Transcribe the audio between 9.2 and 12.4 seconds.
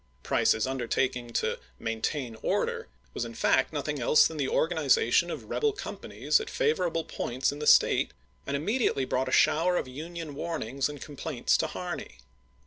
a shower of Union warnings and complaints to Harney.